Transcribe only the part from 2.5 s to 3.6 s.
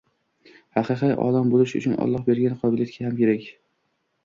qobiliyat ham kerak.